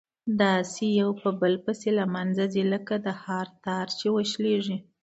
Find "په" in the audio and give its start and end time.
1.21-1.29